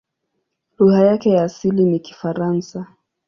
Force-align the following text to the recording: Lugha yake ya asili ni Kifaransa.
Lugha 0.79 1.05
yake 1.05 1.29
ya 1.29 1.43
asili 1.43 1.83
ni 1.85 1.99
Kifaransa. 1.99 2.87